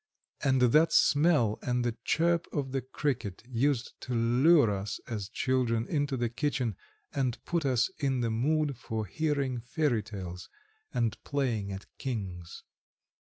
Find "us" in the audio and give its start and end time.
4.71-4.99, 7.67-7.91